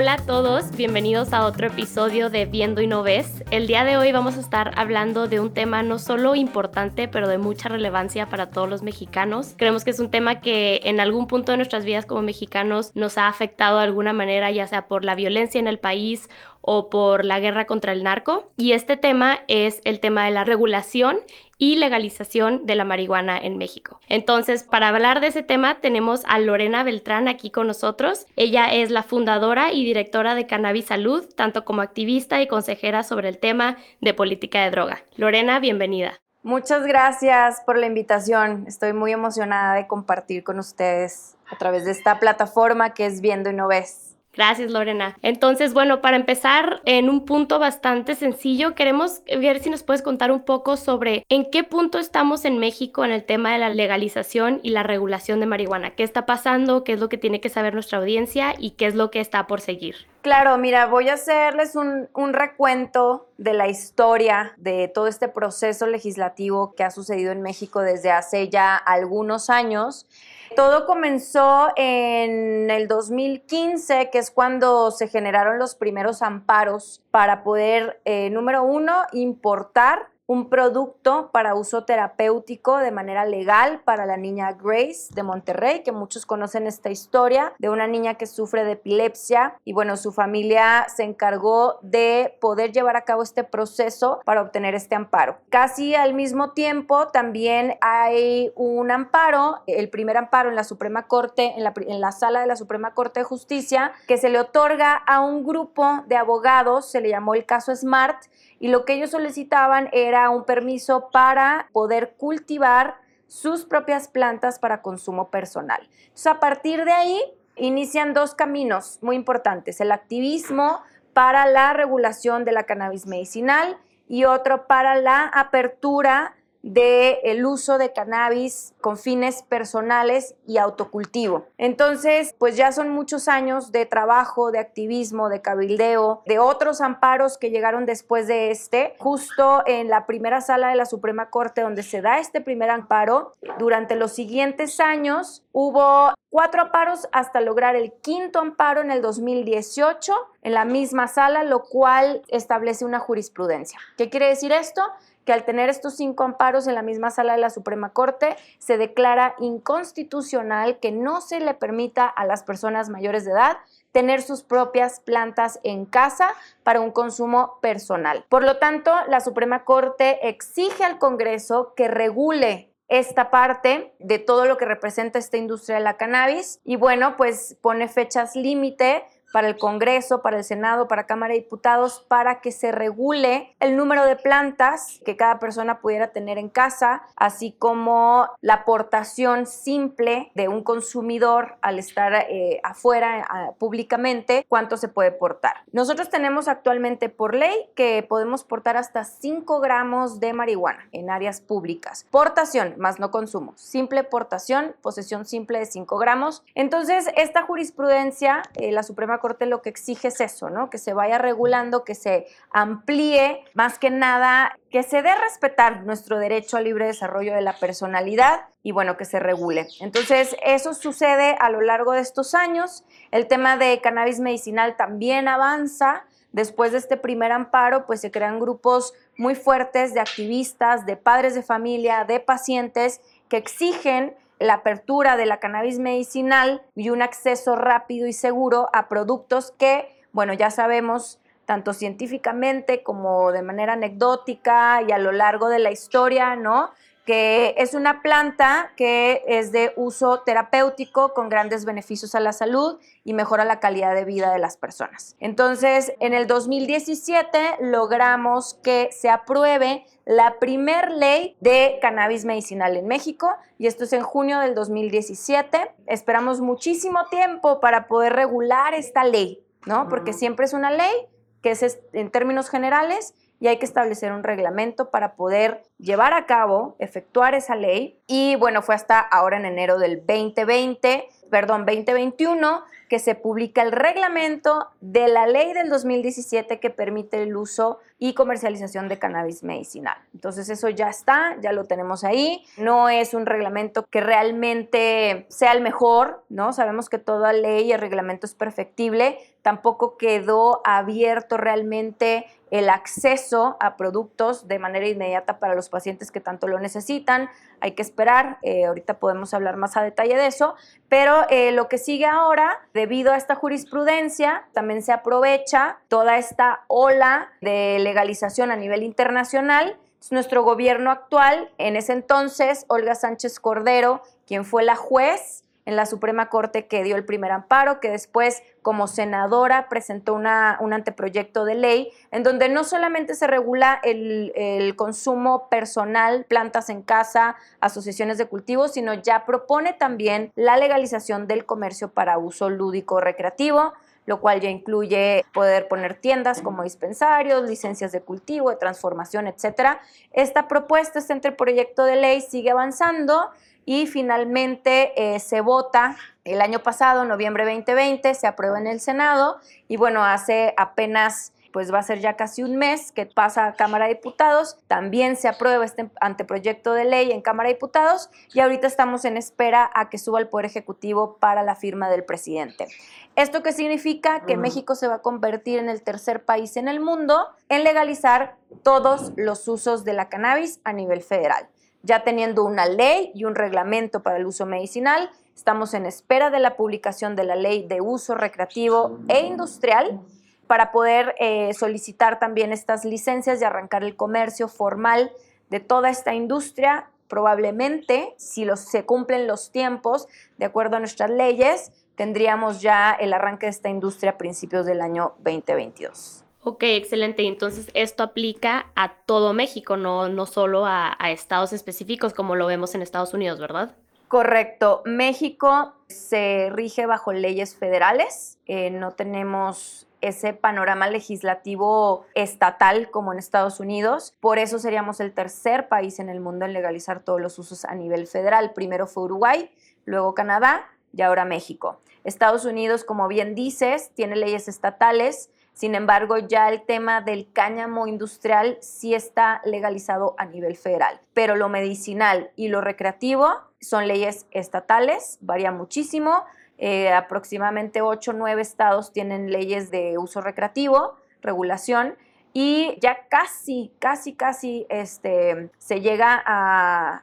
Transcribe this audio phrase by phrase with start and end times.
[0.00, 3.44] Hola a todos, bienvenidos a otro episodio de Viendo y No Ves.
[3.50, 7.28] El día de hoy vamos a estar hablando de un tema no solo importante, pero
[7.28, 9.52] de mucha relevancia para todos los mexicanos.
[9.58, 13.18] Creemos que es un tema que en algún punto de nuestras vidas como mexicanos nos
[13.18, 16.30] ha afectado de alguna manera, ya sea por la violencia en el país
[16.62, 18.50] o por la guerra contra el narco.
[18.56, 21.18] Y este tema es el tema de la regulación
[21.60, 24.00] y legalización de la marihuana en México.
[24.08, 28.26] Entonces, para hablar de ese tema tenemos a Lorena Beltrán aquí con nosotros.
[28.34, 33.28] Ella es la fundadora y directora de Cannabis Salud, tanto como activista y consejera sobre
[33.28, 35.02] el tema de política de droga.
[35.16, 36.18] Lorena, bienvenida.
[36.42, 38.64] Muchas gracias por la invitación.
[38.66, 43.50] Estoy muy emocionada de compartir con ustedes a través de esta plataforma que es Viendo
[43.50, 44.09] y No Ves.
[44.32, 45.18] Gracias, Lorena.
[45.22, 50.30] Entonces, bueno, para empezar en un punto bastante sencillo, queremos ver si nos puedes contar
[50.30, 54.60] un poco sobre en qué punto estamos en México en el tema de la legalización
[54.62, 55.90] y la regulación de marihuana.
[55.90, 56.84] ¿Qué está pasando?
[56.84, 58.54] ¿Qué es lo que tiene que saber nuestra audiencia?
[58.56, 59.96] ¿Y qué es lo que está por seguir?
[60.22, 66.74] Claro, mira, voy a hacerles un, recuento de la historia de todo este proceso legislativo
[66.74, 70.06] que ha sucedido en México desde hace ya algunos años.
[70.56, 78.00] Todo comenzó en el 2015, que es cuando se generaron los primeros amparos para poder,
[78.04, 84.52] eh, número uno, importar un producto para uso terapéutico de manera legal para la niña
[84.52, 89.56] Grace de Monterrey, que muchos conocen esta historia de una niña que sufre de epilepsia
[89.64, 94.76] y bueno, su familia se encargó de poder llevar a cabo este proceso para obtener
[94.76, 95.38] este amparo.
[95.48, 101.54] Casi al mismo tiempo también hay un amparo, el primer amparo en la Suprema Corte,
[101.56, 104.94] en la, en la sala de la Suprema Corte de Justicia, que se le otorga
[104.94, 108.22] a un grupo de abogados, se le llamó el caso Smart,
[108.60, 114.82] y lo que ellos solicitaban era un permiso para poder cultivar sus propias plantas para
[114.82, 115.80] consumo personal.
[116.00, 117.20] Entonces, a partir de ahí,
[117.56, 120.82] inician dos caminos muy importantes, el activismo
[121.14, 123.78] para la regulación de la cannabis medicinal
[124.08, 131.46] y otro para la apertura del el uso de cannabis con fines personales y autocultivo.
[131.58, 137.38] Entonces, pues ya son muchos años de trabajo, de activismo, de cabildeo, de otros amparos
[137.38, 138.94] que llegaron después de este.
[138.98, 143.34] Justo en la primera sala de la Suprema Corte donde se da este primer amparo,
[143.58, 150.12] durante los siguientes años hubo cuatro amparos hasta lograr el quinto amparo en el 2018
[150.42, 153.78] en la misma sala, lo cual establece una jurisprudencia.
[153.96, 154.82] ¿Qué quiere decir esto?
[155.24, 158.78] Que al tener estos cinco amparos en la misma sala de la Suprema Corte, se
[158.78, 163.58] declara inconstitucional que no se le permita a las personas mayores de edad
[163.92, 166.30] tener sus propias plantas en casa
[166.62, 168.24] para un consumo personal.
[168.28, 174.46] Por lo tanto, la Suprema Corte exige al Congreso que regule esta parte de todo
[174.46, 179.48] lo que representa esta industria de la cannabis y bueno, pues pone fechas límite para
[179.48, 184.04] el Congreso, para el Senado, para Cámara de Diputados, para que se regule el número
[184.04, 190.48] de plantas que cada persona pudiera tener en casa, así como la aportación simple de
[190.48, 195.62] un consumidor al estar eh, afuera públicamente, cuánto se puede portar.
[195.72, 201.40] Nosotros tenemos actualmente por ley que podemos portar hasta 5 gramos de marihuana en áreas
[201.40, 202.06] públicas.
[202.10, 203.52] Portación, más no consumo.
[203.56, 206.42] Simple portación, posesión simple de 5 gramos.
[206.54, 210.70] Entonces, esta jurisprudencia, eh, la Suprema Corte lo que exige es eso, ¿no?
[210.70, 215.84] Que se vaya regulando, que se amplíe, más que nada, que se dé a respetar
[215.84, 219.68] nuestro derecho al libre desarrollo de la personalidad y bueno, que se regule.
[219.80, 222.84] Entonces, eso sucede a lo largo de estos años.
[223.10, 226.04] El tema de cannabis medicinal también avanza.
[226.32, 231.34] Después de este primer amparo, pues se crean grupos muy fuertes de activistas, de padres
[231.34, 237.54] de familia, de pacientes que exigen la apertura de la cannabis medicinal y un acceso
[237.54, 244.82] rápido y seguro a productos que, bueno, ya sabemos tanto científicamente como de manera anecdótica
[244.82, 246.70] y a lo largo de la historia, ¿no?
[247.10, 252.78] Que es una planta que es de uso terapéutico con grandes beneficios a la salud
[253.02, 255.16] y mejora la calidad de vida de las personas.
[255.18, 262.86] Entonces, en el 2017 logramos que se apruebe la primer ley de cannabis medicinal en
[262.86, 263.28] México
[263.58, 265.72] y esto es en junio del 2017.
[265.86, 269.88] Esperamos muchísimo tiempo para poder regular esta ley, ¿no?
[269.88, 270.94] Porque siempre es una ley
[271.42, 276.26] que es en términos generales y hay que establecer un reglamento para poder llevar a
[276.26, 277.98] cabo, efectuar esa ley.
[278.06, 283.70] Y bueno, fue hasta ahora en enero del 2020, perdón, 2021, que se publica el
[283.70, 289.96] reglamento de la ley del 2017 que permite el uso y comercialización de cannabis medicinal.
[290.12, 292.44] Entonces eso ya está, ya lo tenemos ahí.
[292.56, 296.52] No es un reglamento que realmente sea el mejor, ¿no?
[296.52, 299.18] Sabemos que toda ley y reglamento es perfectible.
[299.42, 306.20] Tampoco quedó abierto realmente el acceso a productos de manera inmediata para los pacientes que
[306.20, 307.30] tanto lo necesitan.
[307.60, 310.56] Hay que esperar, eh, ahorita podemos hablar más a detalle de eso,
[310.88, 316.64] pero eh, lo que sigue ahora, debido a esta jurisprudencia, también se aprovecha toda esta
[316.66, 319.78] ola de legalización a nivel internacional.
[320.10, 325.86] Nuestro gobierno actual, en ese entonces, Olga Sánchez Cordero, quien fue la juez, en la
[325.86, 331.44] Suprema Corte que dio el primer amparo, que después como senadora presentó una, un anteproyecto
[331.44, 337.36] de ley en donde no solamente se regula el, el, consumo personal, plantas en casa,
[337.60, 343.72] asociaciones de cultivos, sino ya propone también la legalización del comercio para uso lúdico recreativo
[344.06, 349.80] lo cual ya incluye poder poner tiendas como dispensarios, licencias de cultivo, de transformación, etcétera.
[350.12, 353.30] Esta propuesta, este anteproyecto de ley sigue avanzando
[353.64, 359.38] y finalmente eh, se vota el año pasado, noviembre 2020, se aprueba en el Senado
[359.68, 363.54] y bueno, hace apenas pues va a ser ya casi un mes que pasa a
[363.54, 368.40] Cámara de Diputados, también se aprueba este anteproyecto de ley en Cámara de Diputados y
[368.40, 372.68] ahorita estamos en espera a que suba el Poder Ejecutivo para la firma del presidente.
[373.16, 374.24] ¿Esto qué significa?
[374.24, 378.36] Que México se va a convertir en el tercer país en el mundo en legalizar
[378.62, 381.48] todos los usos de la cannabis a nivel federal
[381.82, 385.10] ya teniendo una ley y un reglamento para el uso medicinal.
[385.34, 390.00] Estamos en espera de la publicación de la ley de uso recreativo e industrial
[390.46, 395.12] para poder eh, solicitar también estas licencias y arrancar el comercio formal
[395.48, 396.90] de toda esta industria.
[397.08, 403.12] Probablemente, si los, se cumplen los tiempos de acuerdo a nuestras leyes, tendríamos ya el
[403.12, 406.24] arranque de esta industria a principios del año 2022.
[406.50, 407.28] Ok, excelente.
[407.28, 412.74] Entonces esto aplica a todo México, no, no solo a, estados específicos como lo vemos
[412.74, 413.76] en Estados Unidos, ¿verdad?
[414.08, 414.82] Correcto.
[414.84, 418.40] México se rige bajo leyes federales.
[418.46, 424.16] Eh, no tenemos ese panorama legislativo estatal como en Estados Unidos.
[424.18, 427.76] Por eso seríamos el tercer país en el mundo en legalizar todos los usos a
[427.76, 428.54] nivel federal.
[428.54, 429.52] Primero fue Uruguay,
[429.84, 431.78] luego Canadá y ahora México.
[432.02, 437.86] Estados Unidos, como bien dices, tiene leyes estatales sin embargo, ya el tema del cáñamo
[437.86, 443.28] industrial sí está legalizado a nivel federal, pero lo medicinal y lo recreativo
[443.60, 446.24] son leyes estatales, varía muchísimo.
[446.56, 451.94] Eh, aproximadamente 8 o 9 estados tienen leyes de uso recreativo, regulación,
[452.32, 457.02] y ya casi, casi, casi este, se llega a,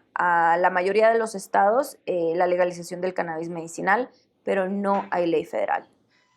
[0.58, 4.10] la mayoría de los estados eh, la legalización del cannabis medicinal,
[4.44, 5.88] pero no hay ley federal.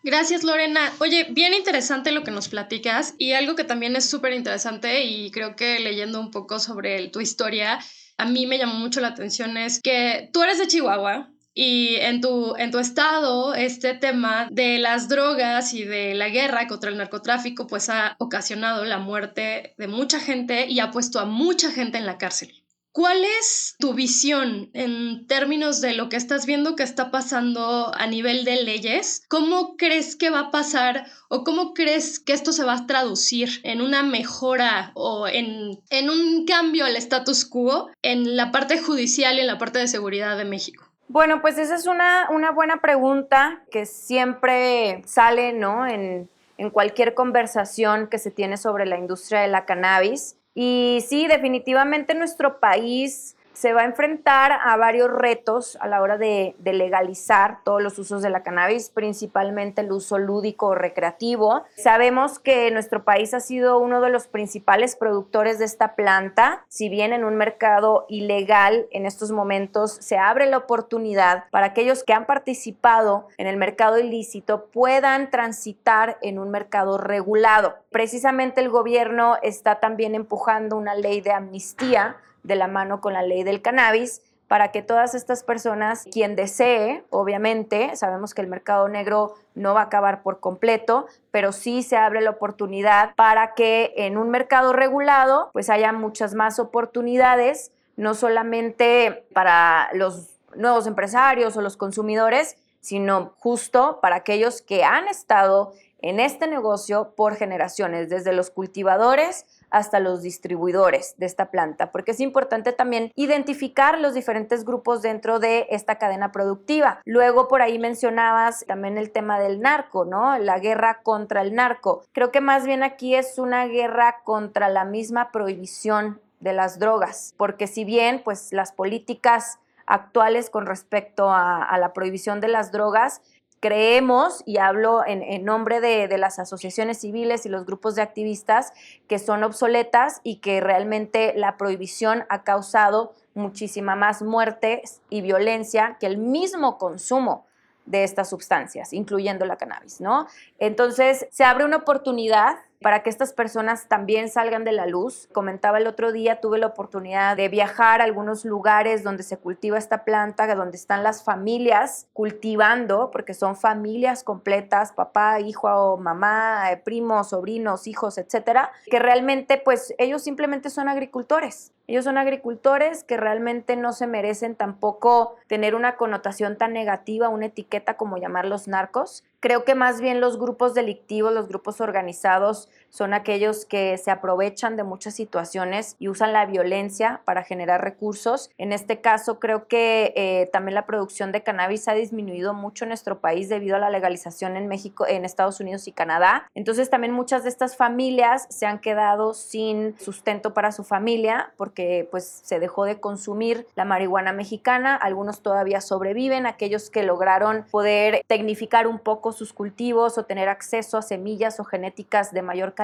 [0.03, 0.93] Gracias, Lorena.
[0.99, 5.31] Oye, bien interesante lo que nos platicas y algo que también es súper interesante y
[5.31, 7.79] creo que leyendo un poco sobre tu historia,
[8.17, 12.21] a mí me llamó mucho la atención es que tú eres de Chihuahua, y en
[12.21, 16.97] tu, en tu estado, este tema de las drogas y de la guerra contra el
[16.97, 21.99] narcotráfico, pues ha ocasionado la muerte de mucha gente y ha puesto a mucha gente
[21.99, 22.60] en la cárcel.
[22.93, 28.07] ¿Cuál es tu visión en términos de lo que estás viendo que está pasando a
[28.09, 29.23] nivel de leyes?
[29.29, 33.61] ¿Cómo crees que va a pasar o cómo crees que esto se va a traducir
[33.63, 39.37] en una mejora o en, en un cambio al status quo en la parte judicial
[39.37, 40.85] y en la parte de seguridad de México?
[41.07, 45.87] Bueno, pues esa es una, una buena pregunta que siempre sale ¿no?
[45.87, 46.29] en,
[46.59, 50.37] en cualquier conversación que se tiene sobre la industria de la cannabis.
[50.55, 56.17] Y sí, definitivamente nuestro país se va a enfrentar a varios retos a la hora
[56.17, 61.65] de, legalizar todos los usos de la cannabis, principalmente el uso lúdico o recreativo.
[61.77, 66.65] Sabemos que nuestro país ha sido uno de los principales productores de esta planta.
[66.69, 72.03] Si bien en un mercado ilegal en estos momentos se abre la oportunidad para aquellos
[72.03, 77.75] que han participado en el mercado ilícito puedan transitar en un mercado regulado.
[77.91, 83.23] Precisamente el gobierno está también empujando una ley de amnistía de la mano con la
[83.23, 88.89] ley del cannabis para que todas estas personas, quien desee, obviamente, sabemos que el mercado
[88.89, 93.93] negro no va a acabar por completo, pero sí se abre la oportunidad para que
[93.97, 101.57] en un mercado regulado pues haya muchas más oportunidades, no solamente para los nuevos empresarios
[101.57, 108.09] o los consumidores, sino justo para aquellos que han estado en este negocio por generaciones,
[108.09, 114.15] desde los cultivadores hasta los distribuidores de esta planta, porque es importante también identificar los
[114.15, 117.01] diferentes grupos dentro de esta cadena productiva.
[117.05, 120.39] Luego por ahí mencionabas también el tema del narco, ¿no?
[120.39, 122.03] La guerra contra el narco.
[122.13, 127.35] Creo que más bien aquí es una guerra contra la misma prohibición de las drogas,
[127.37, 132.73] porque si bien pues las políticas actuales con respecto a, a la prohibición de las
[132.73, 133.23] drogas
[133.61, 138.73] creemos, y hablo en, nombre de, de, las asociaciones civiles y los grupos de activistas,
[139.07, 145.97] que son obsoletas y que realmente la prohibición ha causado muchísima más muerte y violencia
[146.01, 147.47] que el mismo consumo
[147.87, 150.27] de estas sustancias, incluyendo la cannabis, ¿no?
[150.59, 155.29] Entonces, se abre una oportunidad para que estas personas también salgan de la luz.
[155.33, 159.77] Comentaba el otro día, tuve la oportunidad de viajar a algunos lugares donde se cultiva
[159.77, 166.73] esta planta, donde están las familias cultivando, porque son familias completas, papá, hijo, o mamá,
[166.73, 171.73] eh, primos, sobrinos, hijos, etcétera, que realmente pues ellos simplemente son agricultores.
[171.87, 177.47] Ellos son agricultores que realmente no se merecen tampoco tener una connotación tan negativa, una
[177.47, 179.25] etiqueta como llamarlos narcos.
[179.41, 184.77] Creo que más bien los grupos delictivos, los grupos organizados, son aquellos que se aprovechan
[184.77, 188.51] de muchas situaciones y usan la violencia para generar recursos.
[188.59, 192.89] En este caso, creo que eh, también la producción de cannabis ha disminuido mucho en
[192.89, 196.47] nuestro país debido a la legalización en México, en Estados Unidos y Canadá.
[196.55, 202.09] Entonces, también muchas de estas familias se han quedado sin sustento para su familia porque
[202.11, 204.97] pues se dejó de consumir la marihuana mexicana.
[204.97, 210.99] Algunos todavía sobreviven, aquellos que lograron poder tecnificar un poco sus cultivos o tener acceso
[210.99, 212.80] a semillas o genéticas de mayor calidad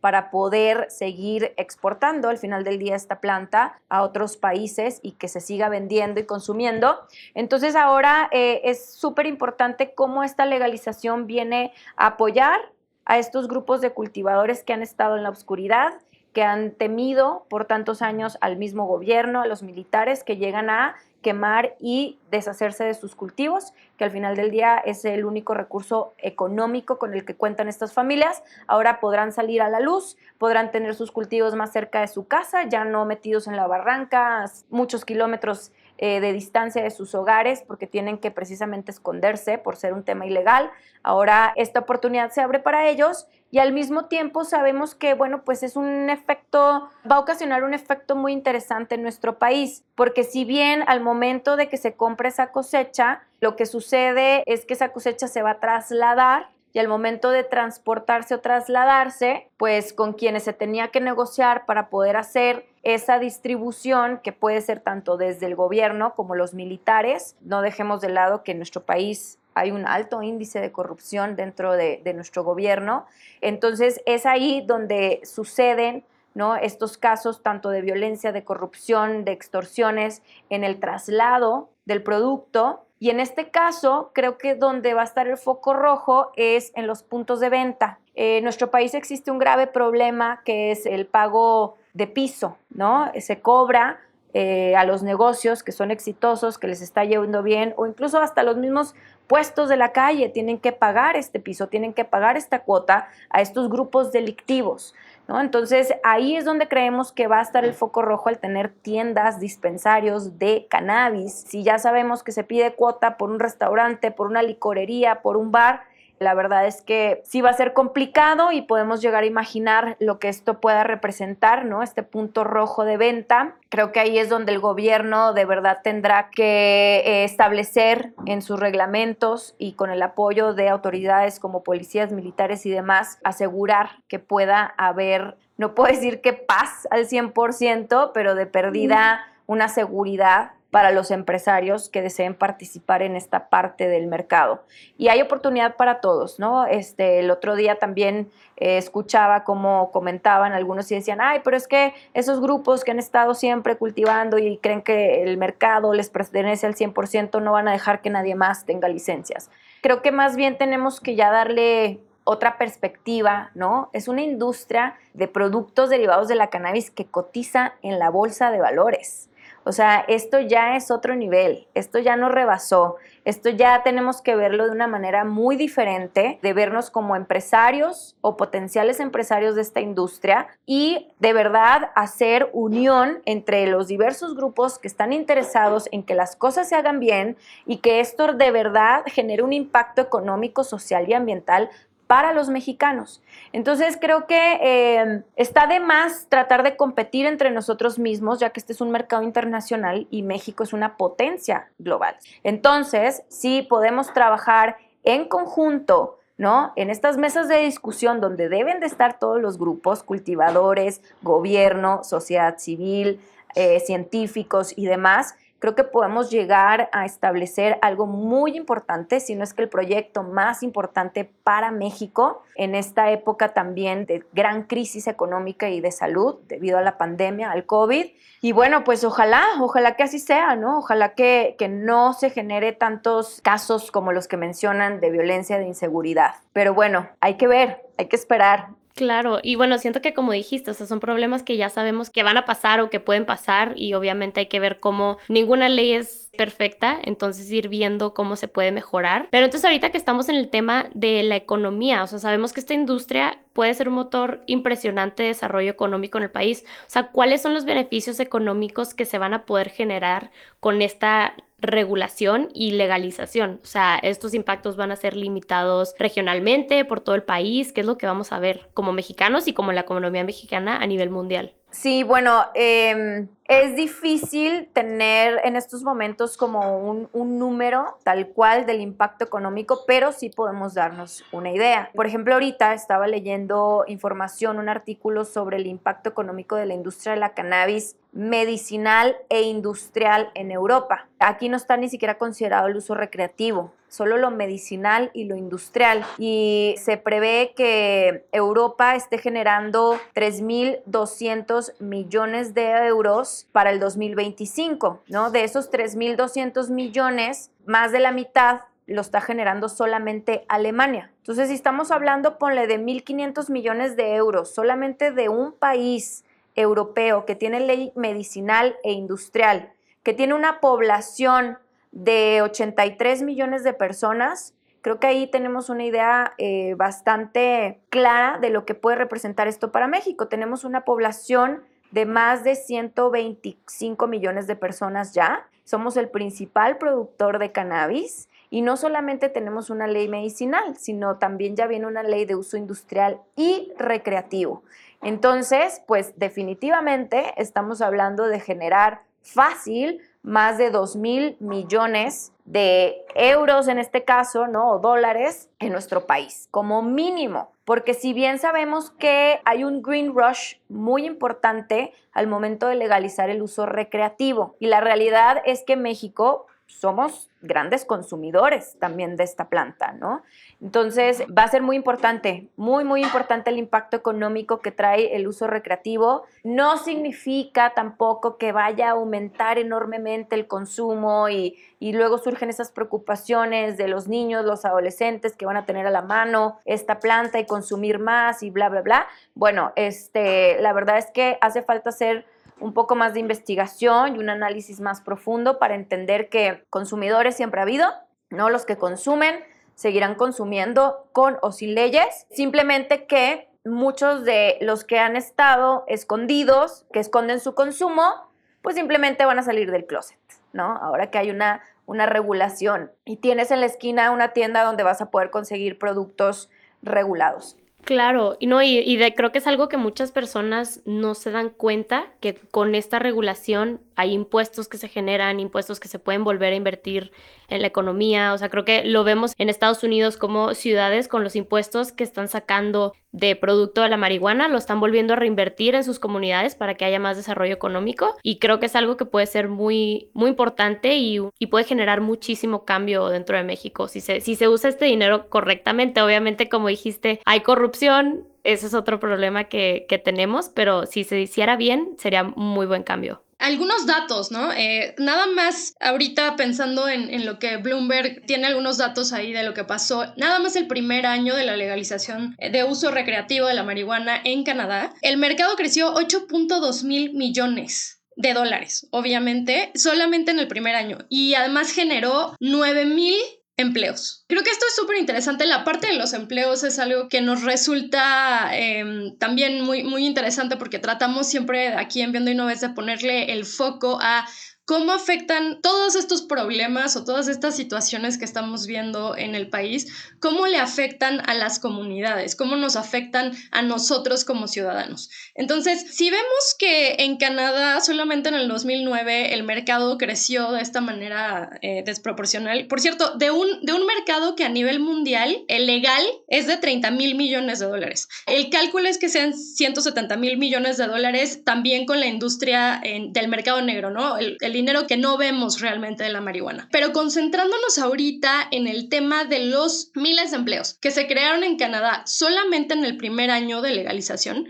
[0.00, 5.26] para poder seguir exportando al final del día esta planta a otros países y que
[5.26, 7.00] se siga vendiendo y consumiendo.
[7.34, 12.60] Entonces ahora eh, es súper importante cómo esta legalización viene a apoyar
[13.04, 15.94] a estos grupos de cultivadores que han estado en la oscuridad,
[16.32, 20.96] que han temido por tantos años al mismo gobierno, a los militares que llegan a
[21.26, 26.14] quemar y deshacerse de sus cultivos, que al final del día es el único recurso
[26.18, 28.44] económico con el que cuentan estas familias.
[28.68, 32.68] Ahora podrán salir a la luz, podrán tener sus cultivos más cerca de su casa,
[32.68, 37.86] ya no metidos en la barranca, muchos kilómetros eh, de distancia de sus hogares porque
[37.86, 40.70] tienen que precisamente esconderse por ser un tema ilegal.
[41.02, 45.62] Ahora esta oportunidad se abre para ellos y al mismo tiempo sabemos que, bueno, pues
[45.62, 50.44] es un efecto, va a ocasionar un efecto muy interesante en nuestro país, porque si
[50.44, 54.90] bien al momento de que se compre esa cosecha, lo que sucede es que esa
[54.92, 60.42] cosecha se va a trasladar y al momento de transportarse o trasladarse, pues con quienes
[60.42, 65.56] se tenía que negociar para poder hacer esa distribución que puede ser tanto desde el
[65.56, 67.34] gobierno como los militares.
[67.40, 71.72] No dejemos de lado que en nuestro país hay un alto índice de corrupción dentro
[71.72, 73.06] de, nuestro gobierno.
[73.40, 76.04] Entonces es ahí donde suceden
[76.34, 76.56] ¿no?
[76.56, 83.10] estos casos tanto de violencia, de corrupción, de extorsiones en el traslado del producto y
[83.10, 87.02] en este caso, creo que donde va a estar el foco rojo es en los
[87.02, 87.98] puntos de venta.
[88.14, 93.10] en nuestro país existe un grave problema que es el pago de piso, ¿no?
[93.18, 94.00] Se cobra
[94.32, 98.42] eh, a los negocios que son exitosos, que les está yendo bien, o incluso hasta
[98.42, 98.94] los mismos
[99.26, 103.42] puestos de la calle tienen que pagar este piso, tienen que pagar esta cuota a
[103.42, 104.94] estos grupos delictivos.
[105.28, 109.40] Entonces ahí es donde creemos que va a estar el foco rojo al tener tiendas,
[109.40, 111.44] dispensarios de cannabis.
[111.48, 115.50] Si ya sabemos que se pide cuota por un restaurante, por una licorería, por un
[115.50, 115.82] bar,
[116.18, 120.18] la verdad es que sí va a ser complicado y podemos llegar a imaginar lo
[120.18, 121.82] que esto pueda representar, ¿no?
[121.82, 123.56] Este punto rojo de venta.
[123.68, 128.58] Creo que ahí es donde el gobierno de verdad tendrá que eh, establecer en sus
[128.58, 134.74] reglamentos y con el apoyo de autoridades como policías, militares y demás, asegurar que pueda
[134.78, 141.10] haber, no puedo decir que paz al 100%, pero de perdida una seguridad para los
[141.10, 144.62] empresarios que deseen participar en esta parte del mercado.
[144.98, 146.66] Y hay oportunidad para todos, ¿no?
[146.66, 151.68] Este, el otro día también eh, escuchaba cómo comentaban algunos y decían, ay, pero es
[151.68, 156.66] que esos grupos que han estado siempre cultivando y creen que el mercado les pertenece
[156.66, 159.50] al 100% no van a dejar que nadie más tenga licencias.
[159.82, 163.88] Creo que más bien tenemos que ya darle otra perspectiva, ¿no?
[163.92, 168.58] Es una industria de productos derivados de la cannabis que cotiza en la bolsa de
[168.58, 169.30] valores.
[169.68, 172.94] O sea, esto ya es otro nivel, esto ya nos rebasó,
[173.24, 178.36] esto ya tenemos que verlo de una manera muy diferente, de vernos como empresarios o
[178.36, 184.86] potenciales empresarios de esta industria y de verdad hacer unión entre los diversos grupos que
[184.86, 189.42] están interesados en que las cosas se hagan bien y que esto de verdad genere
[189.42, 191.70] un impacto económico, social y ambiental
[192.06, 193.22] para los mexicanos.
[193.52, 198.60] Entonces creo que eh, está de más tratar de competir entre nosotros mismos, ya que
[198.60, 202.16] este es un mercado internacional y México es una potencia global.
[202.44, 206.18] Entonces, sí podemos trabajar en conjunto.
[206.38, 206.74] ¿No?
[206.76, 212.58] En estas mesas de discusión donde deben de estar todos los grupos, cultivadores, gobierno, sociedad
[212.58, 213.22] civil,
[213.54, 215.34] eh, científicos y demás,
[215.66, 220.22] creo que podemos llegar a establecer algo muy importante, si no es que el proyecto
[220.22, 226.36] más importante para México en esta época también de gran crisis económica y de salud
[226.46, 228.06] debido a la pandemia, al COVID.
[228.42, 230.78] Y bueno, pues ojalá, ojalá que así sea, ¿no?
[230.78, 235.66] Ojalá que, que no se genere tantos casos como los que mencionan de violencia, de
[235.66, 236.36] inseguridad.
[236.52, 238.68] Pero bueno, hay que ver, hay que esperar.
[238.96, 242.22] Claro, y bueno, siento que como dijiste, o sea, son problemas que ya sabemos que
[242.22, 245.92] van a pasar o que pueden pasar y obviamente hay que ver cómo ninguna ley
[245.92, 249.28] es perfecta, entonces ir viendo cómo se puede mejorar.
[249.30, 252.60] Pero entonces ahorita que estamos en el tema de la economía, o sea, sabemos que
[252.60, 256.64] esta industria puede ser un motor impresionante de desarrollo económico en el país.
[256.86, 261.34] O sea, ¿cuáles son los beneficios económicos que se van a poder generar con esta
[261.58, 263.60] regulación y legalización.
[263.62, 267.86] O sea, estos impactos van a ser limitados regionalmente por todo el país, ¿Qué es
[267.86, 271.54] lo que vamos a ver como mexicanos y como la economía mexicana a nivel mundial.
[271.78, 278.64] Sí, bueno, em, es difícil tener en estos momentos como un, un, número tal cual
[278.64, 281.90] del impacto económico, pero sí podemos darnos una idea.
[281.94, 287.12] Por ejemplo, ahorita estaba leyendo información, un artículo sobre el impacto económico de la industria
[287.12, 291.08] de la cannabis medicinal e industrial en Europa.
[291.18, 296.04] Aquí no está ni siquiera considerado el uso recreativo solo lo medicinal y lo industrial.
[296.18, 305.30] Y se prevé que Europa esté generando 3.200 millones de euros para el 2025, ¿no?
[305.30, 311.10] De esos 3.200 millones, más de la mitad lo está generando solamente Alemania.
[311.18, 317.26] Entonces, si estamos hablando, ponle de 1.500 millones de euros solamente de un país europeo
[317.26, 319.72] que tiene ley medicinal e industrial,
[320.02, 321.58] que tiene una población
[321.96, 328.50] de 83 millones de personas, creo que ahí tenemos una idea eh, bastante clara de
[328.50, 330.28] lo que puede representar esto para México.
[330.28, 335.48] Tenemos una población de más de 125 millones de personas ya.
[335.64, 341.56] Somos el principal productor de cannabis y no solamente tenemos una ley medicinal, sino también
[341.56, 344.62] ya viene una ley de uso industrial y recreativo.
[345.00, 353.68] Entonces, pues definitivamente estamos hablando de generar fácil más de 2 mil millones de euros
[353.68, 354.72] en este caso, ¿no?
[354.72, 357.52] O dólares en nuestro país, como mínimo.
[357.64, 363.30] Porque si bien sabemos que hay un green rush muy importante al momento de legalizar
[363.30, 369.48] el uso recreativo, y la realidad es que México somos grandes consumidores también de esta
[369.48, 370.22] planta, ¿no?
[370.60, 375.28] Entonces va a ser muy importante, muy, muy importante el impacto económico que trae el
[375.28, 376.24] uso recreativo.
[376.42, 382.72] No significa tampoco que vaya a aumentar enormemente el consumo y, y luego surgen esas
[382.72, 387.38] preocupaciones de los niños, los adolescentes que van a tener a la mano esta planta
[387.38, 389.06] y consumir más y bla, bla, bla.
[389.34, 392.26] Bueno, este, la verdad es que hace falta hacer
[392.60, 397.60] un poco más de investigación y un análisis más profundo para entender que consumidores siempre
[397.60, 397.88] ha habido,
[398.30, 398.50] ¿no?
[398.50, 404.98] Los que consumen seguirán consumiendo con o sin leyes, simplemente que muchos de los que
[404.98, 408.30] han estado escondidos, que esconden su consumo,
[408.62, 410.18] pues simplemente van a salir del closet,
[410.52, 410.76] ¿no?
[410.76, 415.00] Ahora que hay una, una regulación y tienes en la esquina una tienda donde vas
[415.00, 416.50] a poder conseguir productos
[416.82, 417.56] regulados.
[417.86, 421.50] Claro, y no, y, de, creo que es algo que muchas personas no se dan
[421.50, 426.52] cuenta, que con esta regulación hay impuestos que se generan, impuestos que se pueden volver
[426.52, 427.12] a invertir
[427.48, 428.32] en la economía.
[428.32, 432.04] O sea, creo que lo vemos en Estados Unidos como ciudades con los impuestos que
[432.04, 436.54] están sacando de producto de la marihuana, lo están volviendo a reinvertir en sus comunidades
[436.54, 438.14] para que haya más desarrollo económico.
[438.22, 442.02] Y creo que es algo que puede ser muy, muy importante y, y puede generar
[442.02, 446.02] muchísimo cambio dentro de México si se, si se usa este dinero correctamente.
[446.02, 451.20] Obviamente, como dijiste, hay corrupción, ese es otro problema que, que tenemos, pero si se
[451.20, 453.22] hiciera bien, sería muy buen cambio.
[453.38, 454.52] Algunos datos, ¿no?
[454.52, 459.42] Eh, nada más ahorita pensando en, en, lo que Bloomberg tiene algunos datos ahí de
[459.42, 463.54] lo que pasó, nada más el primer año de la legalización de uso recreativo de
[463.54, 470.38] la marihuana en Canadá, el mercado creció 8.2 mil millones de dólares, obviamente, solamente en
[470.38, 470.98] el primer año.
[471.10, 473.14] Y además generó 9 mil
[473.56, 474.24] empleos.
[474.28, 475.46] Creo que esto es súper interesante.
[475.46, 480.56] La parte de los empleos es algo que nos resulta em, también muy, muy interesante
[480.56, 484.26] porque tratamos siempre aquí en Viendo y No Ves de ponerle el foco a
[484.66, 489.86] cómo afectan todos estos problemas o todas estas situaciones que estamos viendo en el país,
[490.18, 495.08] cómo le afectan a las comunidades, cómo nos afectan a nosotros como ciudadanos.
[495.36, 500.80] Entonces, si vemos que en Canadá solamente en el 2009 el mercado creció de esta
[500.80, 505.66] manera eh, desproporcional, por cierto, de un, de un mercado que a nivel mundial, el
[505.66, 508.08] legal, es de 30 mil millones de dólares.
[508.26, 513.28] El cálculo es que sean 170 mil millones de dólares también con la industria del
[513.28, 514.16] mercado negro, ¿no?
[514.56, 516.68] Dinero que no vemos realmente de la marihuana.
[516.72, 521.56] Pero concentrándonos ahorita en el tema de los miles de empleos que se crearon en
[521.56, 524.46] Canadá solamente en el primer año de legalización,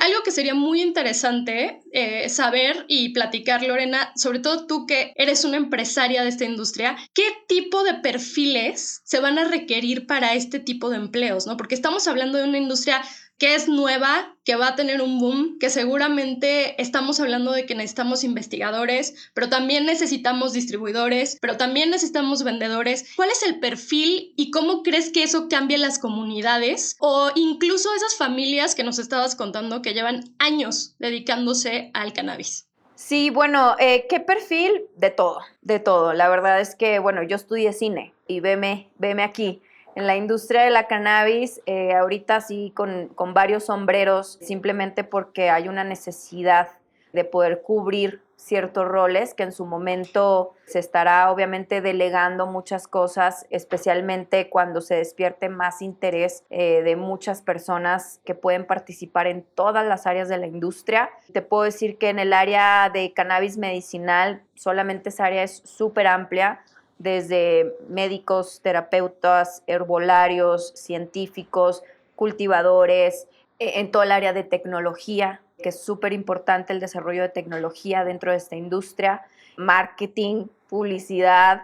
[0.00, 5.44] algo que sería muy interesante eh, saber y platicar, Lorena, sobre todo tú que eres
[5.44, 10.58] una empresaria de esta industria, ¿qué tipo de perfiles se van a requerir para este
[10.58, 11.46] tipo de empleos?
[11.46, 11.58] ¿no?
[11.58, 13.02] Porque estamos hablando de una industria
[13.40, 17.74] que es nueva, que va a tener un boom, que seguramente estamos hablando de que
[17.74, 23.10] necesitamos investigadores, pero también necesitamos distribuidores, pero también necesitamos vendedores.
[23.16, 28.14] ¿Cuál es el perfil y cómo crees que eso cambia las comunidades o incluso esas
[28.14, 32.66] familias que nos estabas contando que llevan años dedicándose al cannabis?
[32.94, 34.82] Sí, bueno, eh, ¿qué perfil?
[34.96, 36.12] De todo, de todo.
[36.12, 39.62] La verdad es que, bueno, yo estudié cine y veme, veme aquí
[39.94, 45.50] en la industria de la cannabis, eh, ahorita sí con, con, varios sombreros, simplemente porque
[45.50, 46.68] hay una necesidad
[47.12, 53.46] de poder cubrir ciertos roles que en su momento se estará obviamente delegando muchas cosas,
[53.50, 59.86] especialmente cuando se despierte más interés eh, de muchas personas que pueden participar en todas
[59.86, 61.10] las áreas de la industria.
[61.32, 66.06] Te puedo decir que en el área de cannabis medicinal, solamente esa área es súper
[66.06, 66.62] amplia
[67.00, 71.82] desde médicos, terapeutas, herbolarios, científicos,
[72.14, 73.26] cultivadores,
[73.58, 78.04] e, en todo el área de tecnología, que es súper importante el desarrollo de tecnología
[78.04, 79.22] dentro de esta industria,
[79.56, 81.62] marketing, publicidad,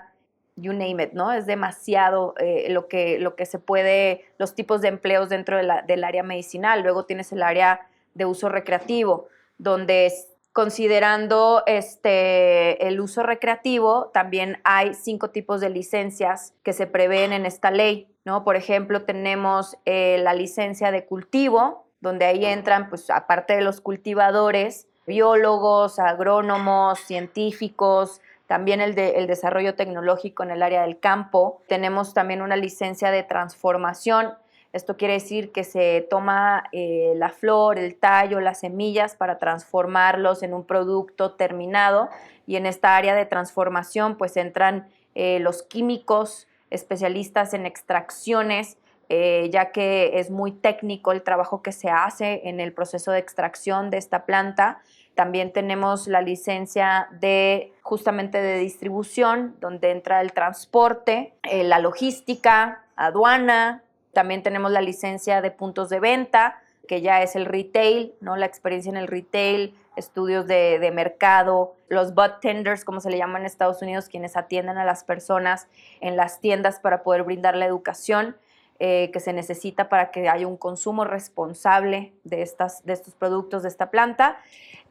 [0.56, 1.34] you name it, ¿no?
[1.34, 6.04] Es demasiado eh, lo, que, lo que se puede, los tipos de empleos dentro del
[6.04, 6.80] área medicinal.
[6.80, 10.10] Luego tienes el área de uso recreativo, donde
[10.56, 17.44] Considerando este, el uso recreativo, también hay cinco tipos de licencias que se prevén en
[17.44, 18.08] esta ley.
[18.24, 18.42] ¿no?
[18.42, 23.82] Por ejemplo, tenemos eh, la licencia de cultivo, donde ahí entran, pues, aparte de los
[23.82, 31.60] cultivadores, biólogos, agrónomos, científicos, también el, de, el desarrollo tecnológico en el área del campo.
[31.68, 34.32] Tenemos también una licencia de transformación
[34.76, 40.42] esto quiere decir que se toma eh, la flor, el tallo, las semillas para transformarlos
[40.42, 42.10] en un producto terminado
[42.46, 48.76] y en esta área de transformación pues entran eh, los químicos especialistas en extracciones,
[49.08, 53.18] eh, ya que es muy técnico el trabajo que se hace en el proceso de
[53.18, 54.82] extracción de esta planta.
[55.14, 63.82] También tenemos la licencia de justamente de distribución, donde entra el transporte, la logística, aduana,
[64.16, 68.34] también tenemos la licencia de puntos de venta, que ya es el retail, ¿no?
[68.36, 73.38] La experiencia en el retail, estudios de, mercado, los bud tenders, como se le llama
[73.38, 75.68] en Estados Unidos, quienes atienden a las personas
[76.00, 78.38] en las tiendas para poder brindar la educación
[78.78, 83.62] eh, que se necesita para que haya un consumo responsable de, estas, de estos productos
[83.62, 84.38] de esta planta.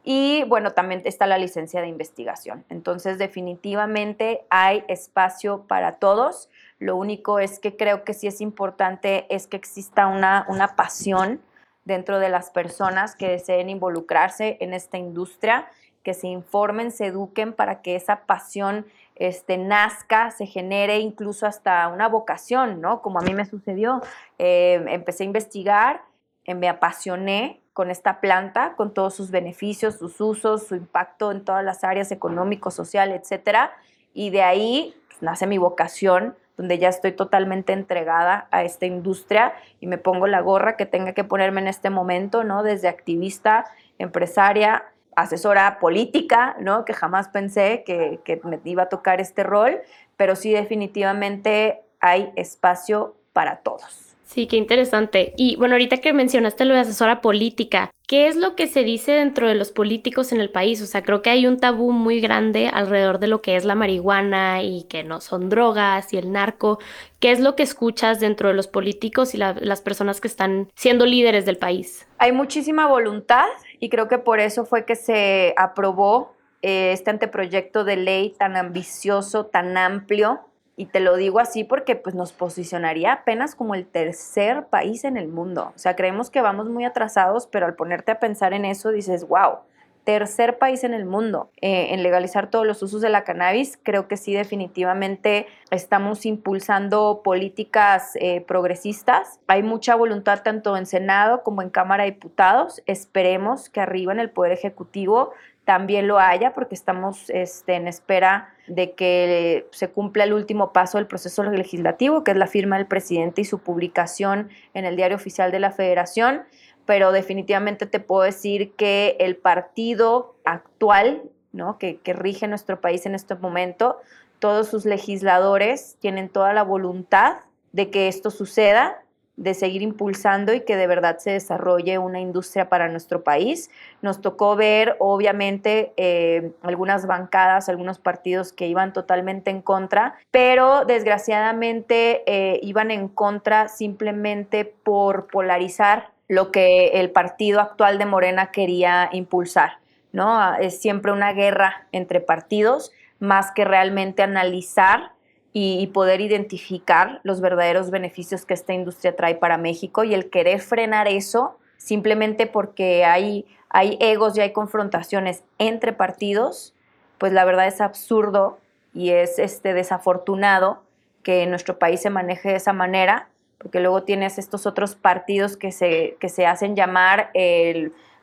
[0.02, 2.64] Y bueno, también está la licencia de investigación.
[2.68, 6.48] Entonces, definitivamente hay espacio para todos.
[6.78, 11.40] Lo único es que creo que sí es importante es que exista una, una pasión
[11.84, 15.68] dentro de las personas que deseen involucrarse en esta industria,
[16.02, 21.88] que se informen, se eduquen para que esa pasión este, nazca, se genere incluso hasta
[21.88, 23.02] una vocación, ¿no?
[23.02, 24.02] Como a mí me sucedió.
[24.38, 26.02] Eh, empecé a investigar,
[26.44, 31.44] eh, me apasioné con esta planta, con todos sus beneficios, sus usos, su impacto en
[31.44, 33.72] todas las áreas económico, social, etcétera.
[34.14, 39.52] Y de ahí pues, nace mi vocación donde ya estoy totalmente entregada a esta industria
[39.78, 42.62] y me pongo la gorra que tenga que ponerme en este momento, ¿no?
[42.62, 43.66] Desde activista,
[43.98, 44.84] empresaria,
[45.16, 46.84] asesora política, ¿no?
[46.84, 49.80] Que jamás pensé que, que me iba a tocar este rol,
[50.16, 54.05] pero sí definitivamente hay espacio para todos.
[54.26, 55.34] Sí, qué interesante.
[55.36, 59.12] Y bueno, ahorita que mencionaste lo de asesora política, ¿qué es lo que se dice
[59.12, 60.82] dentro de los políticos en el país?
[60.82, 63.76] O sea, creo que hay un tabú muy grande alrededor de lo que es la
[63.76, 66.80] marihuana y que no son drogas y el narco.
[67.20, 71.06] ¿Qué es lo que escuchas dentro de los políticos y las personas que están siendo
[71.06, 72.06] líderes del país?
[72.18, 73.46] Hay muchísima voluntad
[73.78, 78.56] y creo que por eso fue que se aprobó eh, este anteproyecto de ley tan
[78.56, 80.40] ambicioso, tan amplio,
[80.76, 85.16] y te lo digo así porque pues nos posicionaría apenas como el tercer país en
[85.16, 85.72] el mundo.
[85.74, 89.26] O sea, creemos que vamos muy atrasados, pero al ponerte a pensar en eso dices,
[89.26, 89.60] wow,
[90.06, 93.76] tercer país en el mundo eh, en legalizar todos los usos de la cannabis.
[93.82, 99.40] Creo que sí, definitivamente estamos impulsando políticas eh, progresistas.
[99.48, 102.82] Hay mucha voluntad tanto en Senado como en Cámara de Diputados.
[102.86, 105.32] Esperemos que arriba en el Poder Ejecutivo
[105.66, 110.96] también lo haya, porque estamos este, en espera de que se cumpla el último paso
[110.96, 115.16] del proceso legislativo, que es la firma del presidente y su publicación en el Diario
[115.16, 116.44] Oficial de la Federación.
[116.86, 121.78] Pero definitivamente te puedo decir que el partido actual, ¿no?
[121.78, 123.98] que, que rige nuestro país en este momento,
[124.38, 127.38] todos sus legisladores tienen toda la voluntad
[127.72, 129.02] de que esto suceda
[129.36, 133.70] de seguir impulsando y que de verdad se desarrolle una industria para nuestro país.
[134.00, 140.84] Nos tocó ver, obviamente, eh, algunas bancadas, algunos partidos que iban totalmente en contra, pero
[140.84, 148.50] desgraciadamente eh, iban en contra simplemente por polarizar lo que el partido actual de Morena
[148.50, 149.78] quería impulsar.
[150.12, 150.54] ¿no?
[150.56, 155.12] Es siempre una guerra entre partidos, más que realmente analizar
[155.58, 160.60] y, poder identificar los verdaderos beneficios que esta industria trae para México y el querer
[160.60, 166.74] frenar eso simplemente porque hay, hay egos y hay confrontaciones entre partidos,
[167.16, 168.58] pues la verdad es absurdo
[168.92, 170.82] y es este, desafortunado
[171.22, 175.56] que en nuestro país se maneje de esa manera, porque luego tienes estos otros partidos
[175.56, 177.30] que se, que se hacen llamar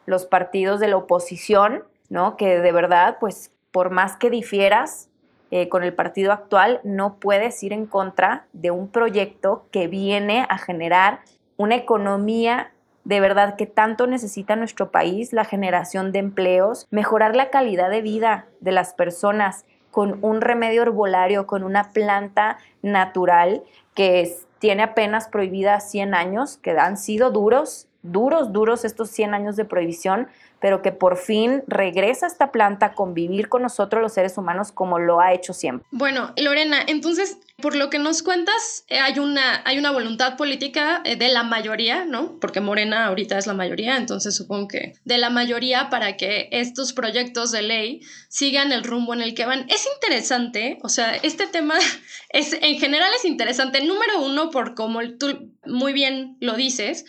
[0.05, 2.37] los partidos de la oposición, ¿no?
[2.37, 5.09] Que de verdad, pues por más que difieras,
[5.55, 10.47] eh, con el partido actual, no puedes ir en contra de un proyecto que viene
[10.49, 11.19] a generar
[11.57, 12.71] una economía
[13.03, 18.01] de verdad que tanto necesita nuestro país, la generación de empleos, mejorar la calidad de
[18.01, 23.61] vida de las personas con un remedio herbolario, con una planta natural
[23.93, 29.55] que tiene apenas prohibida 100 años, que han sido duros, duros, duros estos 100 años
[29.55, 30.27] de prohibición,
[30.63, 34.97] pero que por fin regresa esta planta a convivir con nosotros los seres humanos como
[34.97, 35.85] lo ha hecho siempre.
[35.91, 41.01] Bueno, Lorena, entonces, por lo que nos cuentas, eh, hay, una, hay una voluntad política
[41.03, 42.39] eh, de la mayoría, ¿no?
[42.39, 46.93] Porque Morena ahorita es la mayoría, entonces supongo que de la mayoría para que estos
[46.93, 49.65] proyectos de ley sigan el rumbo en el que van.
[49.69, 51.75] Es interesante, o sea, este tema
[52.29, 57.05] es en general es interesante, número uno, por como tú muy bien lo dices,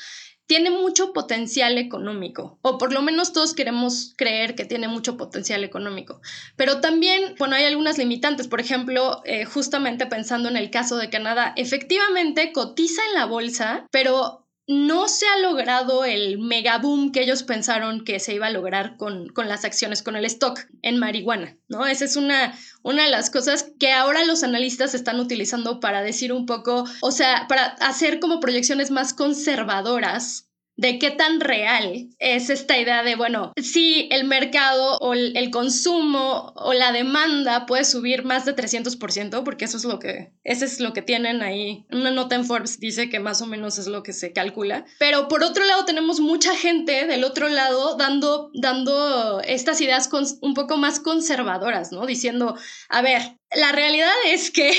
[0.46, 5.64] tiene mucho potencial económico, o por lo menos todos queremos creer que tiene mucho potencial
[5.64, 6.20] económico.
[6.56, 8.48] Pero también, bueno, hay algunas limitantes.
[8.48, 13.86] Por ejemplo, eh, justamente pensando en el caso de Canadá, efectivamente cotiza en la bolsa,
[13.90, 18.50] pero no se ha logrado el mega boom que ellos pensaron que se iba a
[18.50, 21.86] lograr con, con, las acciones, con el stock en marihuana, ¿no?
[21.86, 26.32] Esa es una, una de las cosas que ahora los analistas están utilizando para decir
[26.32, 32.50] un poco, o sea, para hacer como proyecciones más conservadoras de qué tan real es
[32.50, 38.24] esta idea de, bueno, si el mercado o el, consumo o la demanda puede subir
[38.24, 41.86] más de 300%, porque eso es lo que, ese es lo que tienen ahí.
[41.90, 44.84] Una nota en Forbes dice que más o menos es lo que se calcula.
[44.98, 50.10] Pero por otro lado tenemos mucha gente del otro lado dando, dando estas ideas
[50.40, 52.06] un poco más conservadoras, ¿no?
[52.06, 52.56] Diciendo,
[52.88, 54.72] a ver, la realidad es que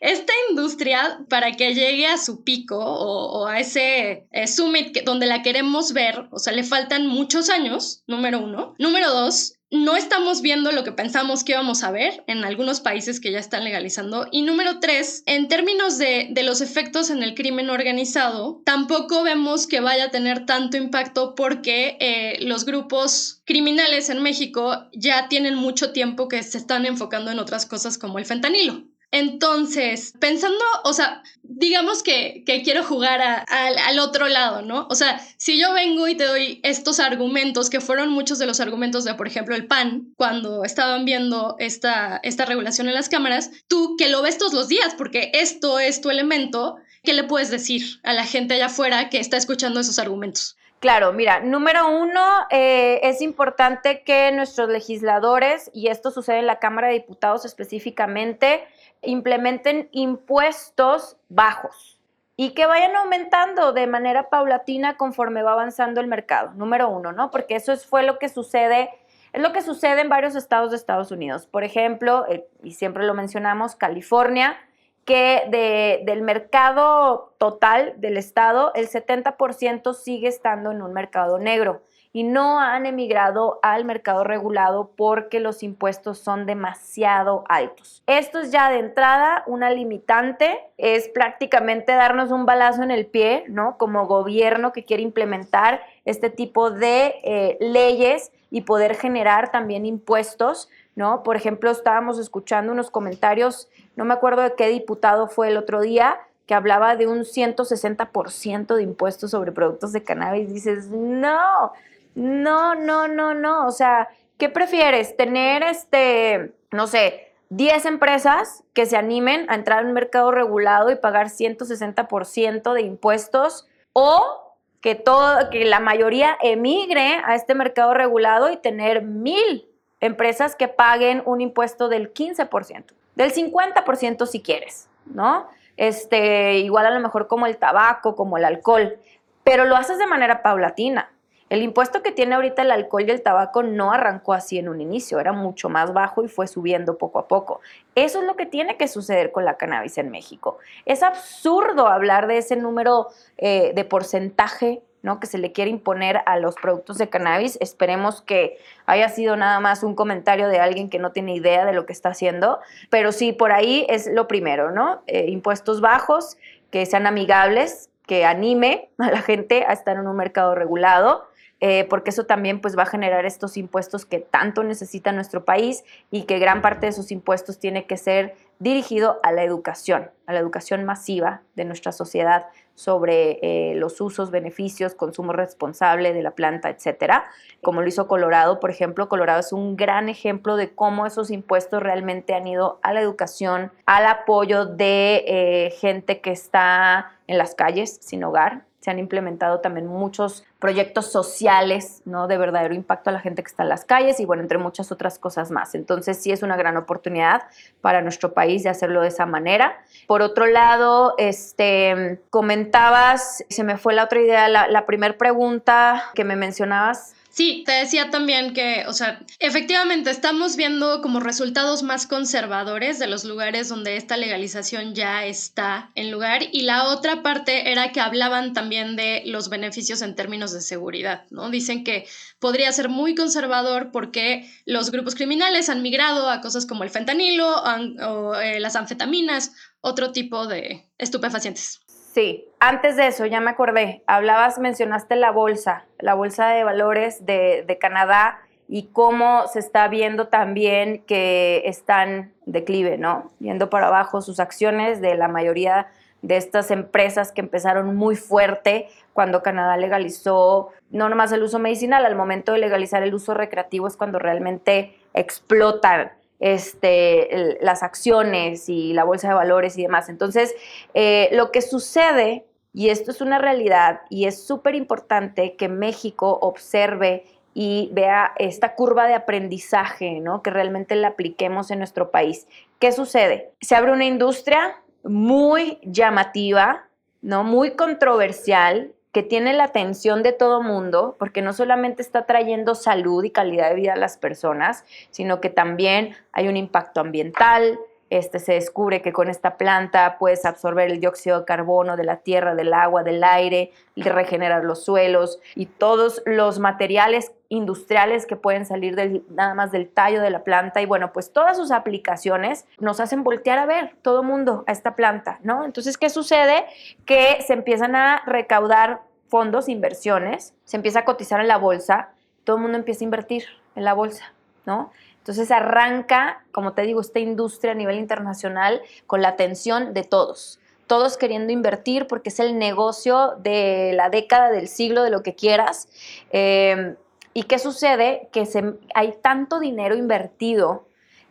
[0.00, 5.42] esta industria, para que llegue a su pico o, a ese eh, summit donde la
[5.42, 8.74] queremos ver, o sea, le faltan muchos años, número uno.
[8.78, 13.18] Número dos, no estamos viendo lo que pensamos que íbamos a ver en algunos países
[13.18, 14.28] que ya están legalizando.
[14.30, 19.80] Y número tres, en términos de, los efectos en el crimen organizado, tampoco vemos que
[19.80, 25.90] vaya a tener tanto impacto porque eh, los grupos criminales en México ya tienen mucho
[25.90, 28.84] tiempo que se están enfocando en otras cosas como el fentanilo.
[29.16, 34.88] Entonces, pensando, o sea, digamos que, quiero jugar al otro lado, ¿no?
[34.90, 38.58] O sea, si yo vengo y te doy estos argumentos, que fueron muchos de los
[38.58, 43.52] argumentos de, por ejemplo, el PAN, cuando estaban viendo esta, esta regulación en las cámaras,
[43.68, 47.50] tú que lo ves todos los días, porque esto es tu elemento, ¿qué le puedes
[47.50, 50.56] decir a la gente allá afuera que está escuchando esos argumentos?
[50.84, 56.58] Claro, mira, número uno, eh, es importante que nuestros legisladores, y esto sucede en la
[56.58, 58.64] Cámara de Diputados específicamente,
[59.06, 61.94] implementen impuestos bajos,
[62.36, 67.30] y que vayan aumentando de manera paulatina conforme va avanzando el mercado, número uno, ¿no?
[67.30, 68.90] Porque eso es, fue lo que sucede,
[69.32, 71.46] es lo que sucede en varios estados de Estados Unidos.
[71.46, 74.56] Por ejemplo, eh, y siempre lo mencionamos, California,
[75.04, 81.82] que del mercado total del estado, el 70% sigue estando en un mercado negro
[82.14, 88.04] y no han emigrado al mercado regulado porque los impuestos son demasiado altos.
[88.06, 93.42] Esto es ya de entrada una limitante, es prácticamente darnos un balazo en el pie,
[93.48, 93.76] ¿no?
[93.78, 100.68] Como gobierno que quiere implementar este tipo de eh, leyes y poder generar también impuestos,
[100.94, 101.24] ¿no?
[101.24, 105.80] Por ejemplo, estábamos escuchando unos comentarios, no me acuerdo de qué diputado fue el otro
[105.80, 110.52] día, que hablaba de un 160% de impuestos sobre productos de cannabis.
[110.52, 111.72] Dices, no,
[112.14, 113.66] no, no, no, no.
[113.66, 115.16] O sea, ¿qué prefieres?
[115.16, 120.90] ¿Tener, este, no sé, 10 empresas que se animen a entrar en un mercado regulado
[120.90, 127.94] y pagar 160% de impuestos o que, todo, que la mayoría emigre a este mercado
[127.94, 129.68] regulado y tener mil
[130.00, 135.46] empresas que paguen un impuesto del 15%, del 50% si quieres, ¿no?
[135.76, 138.98] Este, igual a lo mejor como el tabaco, como el alcohol,
[139.42, 141.10] pero lo haces de manera paulatina.
[141.54, 144.80] El impuesto que tiene ahorita el alcohol y el tabaco no arrancó así en un
[144.80, 147.60] inicio, era mucho más bajo y fue subiendo poco a poco.
[147.94, 150.58] Eso es lo que tiene que suceder con la cannabis en México.
[150.84, 153.06] Es absurdo hablar de ese número
[153.38, 155.20] eh, de porcentaje ¿no?
[155.20, 157.56] que se le quiere imponer a los productos de cannabis.
[157.60, 161.72] Esperemos que haya sido nada más un comentario de alguien que no tiene idea de
[161.72, 162.58] lo que está haciendo,
[162.90, 165.02] pero sí, por ahí es lo primero, ¿no?
[165.06, 166.36] Eh, impuestos bajos,
[166.72, 171.32] que sean amigables, que anime a la gente a estar en un mercado regulado
[171.66, 175.82] eh, porque eso también pues va a generar estos impuestos que tanto necesita nuestro país
[176.10, 180.34] y que gran parte de esos impuestos tiene que ser dirigido a la educación, a
[180.34, 186.32] la educación masiva de nuestra sociedad sobre eh, los usos, beneficios, consumo responsable de la
[186.32, 187.30] planta, etcétera.
[187.62, 191.82] Como lo hizo Colorado, por ejemplo, Colorado es un gran ejemplo de cómo esos impuestos
[191.82, 197.54] realmente han ido a la educación, al apoyo de eh, gente que está en las
[197.54, 202.28] calles sin hogar, se han implementado también muchos proyectos sociales, ¿no?
[202.28, 204.92] De verdadero impacto a la gente que está en las calles y bueno, entre muchas
[204.92, 205.74] otras cosas más.
[205.74, 207.44] Entonces sí es una gran oportunidad
[207.80, 209.78] para nuestro país de hacerlo de esa manera.
[210.06, 216.10] Por otro lado, este, comentabas, se me fue la otra idea, la, la primera pregunta
[216.12, 221.82] que me mencionabas Sí, te decía también que, o sea, efectivamente estamos viendo como resultados
[221.82, 227.24] más conservadores de los lugares donde esta legalización ya está en lugar y la otra
[227.24, 231.50] parte era que hablaban también de los beneficios en términos de seguridad, ¿no?
[231.50, 232.06] Dicen que
[232.38, 237.64] podría ser muy conservador porque los grupos criminales han migrado a cosas como el fentanilo
[238.00, 241.80] o eh, las anfetaminas, otro tipo de estupefacientes.
[242.14, 247.26] Sí, antes de eso, ya me acordé, hablabas, mencionaste la bolsa, la bolsa de valores
[247.26, 253.32] de, Canadá y cómo se está viendo también que están declive, ¿no?
[253.40, 255.88] Viendo para abajo sus acciones de la mayoría
[256.22, 262.06] de estas empresas que empezaron muy fuerte cuando Canadá legalizó no nomás el uso medicinal,
[262.06, 266.12] al momento de legalizar el uso recreativo es cuando realmente explotan
[266.44, 270.10] este, las acciones y la bolsa de valores y demás.
[270.10, 270.54] Entonces,
[270.92, 276.38] eh, lo que sucede, y esto es una realidad, y es súper importante que México
[276.42, 280.42] observe y vea esta curva de aprendizaje, ¿no?
[280.42, 282.46] Que realmente la apliquemos en nuestro país.
[282.78, 283.52] ¿Qué sucede?
[283.62, 286.84] Se abre una industria muy llamativa,
[287.22, 287.42] ¿no?
[287.42, 293.22] Muy controversial, que tiene la atención de todo mundo, porque no solamente está trayendo salud
[293.22, 297.78] y calidad de vida a las personas, sino que también hay un impacto ambiental.
[298.14, 302.18] Este, se descubre que con esta planta puedes absorber el dióxido de carbono de la
[302.18, 308.36] tierra, del agua, del aire, y regenerar los suelos y todos los materiales industriales que
[308.36, 312.66] pueden salir nada más del tallo de la planta y bueno, pues todas sus aplicaciones
[312.78, 315.64] nos hacen voltear a ver todo mundo a esta planta, ¿no?
[315.64, 316.66] Entonces, ¿qué sucede?
[317.06, 322.10] Que se empiezan a recaudar fondos, inversiones, se empieza a cotizar en la bolsa,
[322.44, 323.42] todo el mundo empieza a invertir
[323.74, 324.32] en la bolsa,
[324.66, 324.92] ¿no?
[325.24, 330.60] Entonces arranca, como te digo, esta industria a nivel internacional con la atención de todos
[330.86, 335.34] todos queriendo invertir porque es el negocio de la década, del siglo, de lo que
[335.34, 335.88] quieras.
[336.30, 336.96] Eh,
[337.32, 338.28] ¿Y qué sucede?
[338.32, 338.46] Que
[338.94, 340.86] hay tanto dinero invertido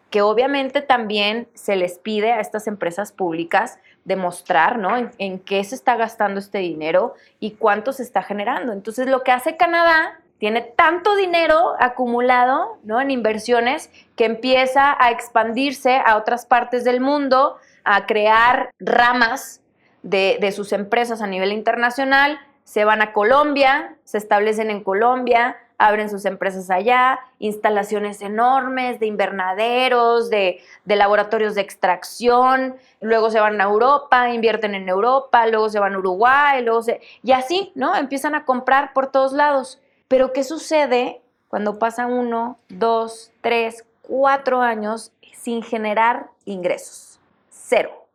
[0.10, 5.10] que obviamente también se les pide a estas empresas públicas demostrar, ¿no?
[5.18, 8.74] En, qué se está gastando este dinero y cuánto se está generando.
[8.74, 13.00] Entonces, lo que hace Canadá tiene tanto dinero acumulado, ¿no?
[13.00, 19.62] En inversiones que empieza a expandirse a otras partes del mundo, a crear ramas
[20.02, 25.56] de, de sus empresas a nivel internacional, se van a Colombia, se establecen en Colombia,
[25.78, 33.60] abren sus empresas allá, instalaciones enormes de invernaderos, de, laboratorios de extracción, luego se van
[33.60, 37.02] a Europa, invierten en Europa, luego se van a Uruguay, luego se...
[37.24, 37.96] Y así, ¿no?
[37.96, 39.82] Empiezan a comprar por todos lados.
[40.14, 47.20] Pero ¿qué sucede cuando pasan uno, dos, tres, cuatro años sin generar ingresos?
[47.50, 48.06] Cero.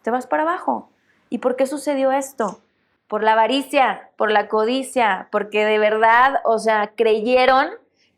[0.00, 0.88] Te vas para abajo.
[1.28, 2.62] ¿Y por qué sucedió esto?
[3.06, 7.68] por la avaricia, por la codicia, porque de verdad, o sea, creyeron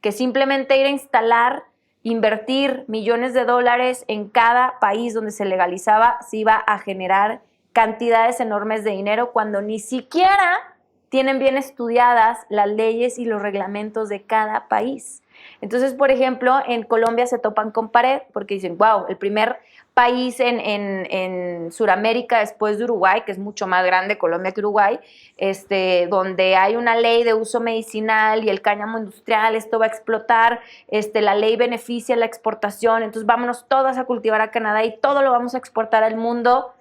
[0.01, 1.65] que simplemente ir a instalar,
[2.05, 7.41] invertir millones de dólares en cada país donde se legalizaba, se iba a generar
[7.73, 10.74] cantidades enormes de dinero cuando ni siquiera
[11.15, 15.23] tienen bien estudiadas las leyes y los reglamentos de cada país.
[15.61, 19.61] Entonces, por ejemplo, en Colombia se topan con pared porque dicen, wow, el primer
[19.95, 24.99] país en, en, Sudamérica después de Uruguay, que es mucho más grande Colombia que Uruguay,
[25.37, 29.91] este, donde hay una ley de uso medicinal y el cáñamo industrial, esto va a
[29.91, 34.99] explotar, este, la ley beneficia la exportación, entonces vámonos todas a cultivar a Canadá y
[34.99, 36.73] todo lo vamos a exportar al mundo.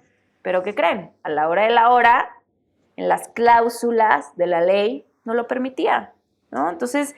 [0.42, 1.12] Pero ¿qué creen?
[1.22, 2.34] A la hora de la hora,
[2.96, 6.12] en las cláusulas de la ley, no lo permitía.
[6.50, 6.70] ¿no?
[6.70, 7.14] Entonces,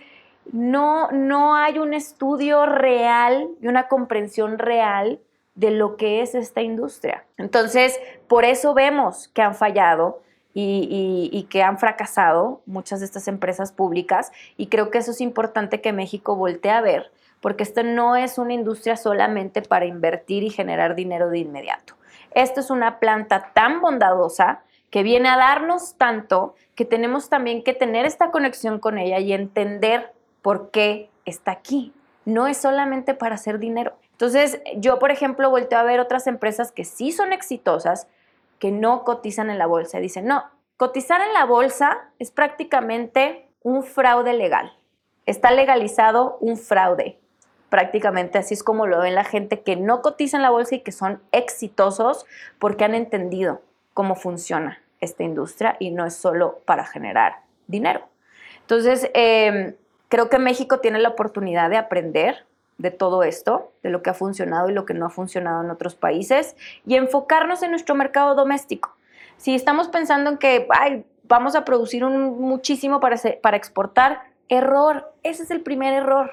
[0.53, 5.21] no, no hay un estudio real y una comprensión real
[5.55, 7.25] de lo que es esta industria.
[7.39, 7.99] Entonces,
[8.29, 10.21] por eso vemos que han fallado
[10.59, 15.83] y, que han fracasado muchas de estas empresas públicas y creo que eso es importante
[15.83, 17.11] que México voltee a ver,
[17.43, 21.95] porque esto no es una industria solamente para invertir y generar dinero de inmediato.
[22.31, 27.75] Esto es una planta tan bondadosa que viene a darnos tanto que tenemos también que
[27.75, 30.13] tener esta conexión con ella y entender
[30.43, 31.93] por qué está aquí.
[32.25, 33.95] No es solamente para hacer dinero.
[34.13, 38.09] Entonces, yo, por ejemplo, vuelto a ver otras empresas que sí son exitosas,
[38.59, 39.99] que no cotizan en la bolsa.
[39.99, 40.45] Dicen, no,
[40.77, 44.73] cotizar en la bolsa es prácticamente un fraude legal.
[45.27, 47.19] Está legalizado un fraude.
[47.69, 50.81] Prácticamente así es como lo ven la gente que no cotiza en la bolsa y
[50.81, 52.25] que son exitosos
[52.59, 53.61] porque han entendido
[53.97, 57.37] cómo funciona esta industria y no es solo para generar
[57.67, 58.03] dinero.
[58.61, 59.75] Entonces, em,
[60.09, 62.45] creo que México tiene la oportunidad de aprender
[62.77, 65.71] de todo esto, de lo que ha funcionado y lo que no ha funcionado en
[65.71, 68.95] otros países y enfocarnos en nuestro mercado doméstico.
[69.39, 70.69] Si estamos pensando en que
[71.25, 76.33] vamos a producir un, muchísimo para, para exportar, error, ese es el primer error.